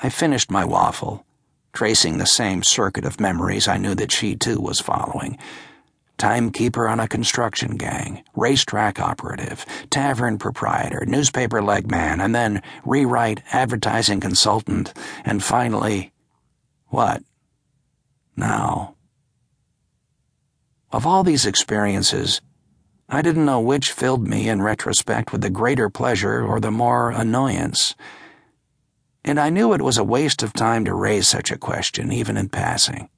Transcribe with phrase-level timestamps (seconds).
[0.00, 1.26] I finished my waffle,
[1.72, 5.38] tracing the same circuit of memories I knew that she too was following.
[6.18, 14.20] Timekeeper on a construction gang, racetrack operative, tavern proprietor, newspaper legman, and then rewrite advertising
[14.20, 14.92] consultant,
[15.24, 16.12] and finally,
[16.88, 17.22] what?
[18.36, 18.94] Now.
[20.92, 22.40] Of all these experiences,
[23.08, 27.10] I didn't know which filled me in retrospect with the greater pleasure or the more
[27.10, 27.94] annoyance
[29.28, 32.36] and I knew it was a waste of time to raise such a question, even
[32.36, 33.08] in passing.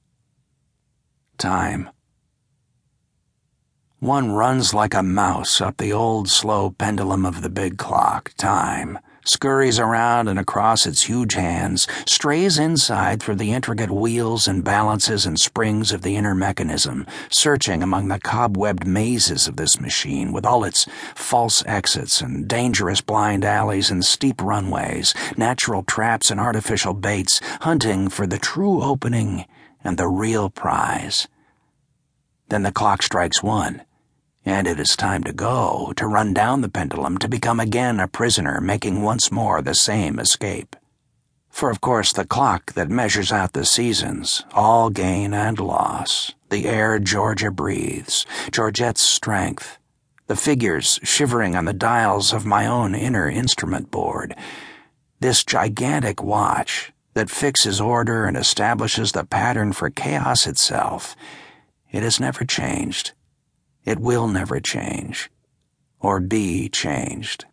[1.39, 1.91] Time.
[3.99, 8.99] One runs like a mouse up the old slow pendulum of the big clock, time
[9.25, 15.27] scurries around and across its huge hands, strays inside through the intricate wheels and balances
[15.27, 20.47] and springs of the inner mechanism, searching among the cobwebbed mazes of this machine with
[20.47, 26.95] all its false exits and dangerous blind alleys and steep runways, natural traps and artificial
[26.95, 29.45] baits, hunting for the true opening
[29.85, 31.29] and the real prize.
[32.49, 33.83] Then the clock strikes one
[34.51, 38.09] and it is time to go, to run down the pendulum, to become again a
[38.09, 40.75] prisoner, making once more the same escape.
[41.51, 46.67] For of course the clock that measures out the seasons, all gain and loss, the
[46.67, 49.79] air Georgia breathes, Georgette's strength,
[50.27, 54.35] the figures shivering on the dials of my own inner instrument board,
[55.21, 61.15] this gigantic watch that fixes order and establishes the pattern for chaos itself,
[61.93, 63.13] it has never changed
[63.85, 65.31] it will never change
[66.01, 67.45] or be changed.